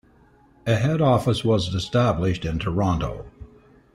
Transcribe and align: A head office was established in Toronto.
A 0.65 0.77
head 0.77 0.99
office 0.99 1.43
was 1.43 1.67
established 1.75 2.43
in 2.43 2.57
Toronto. 2.57 3.27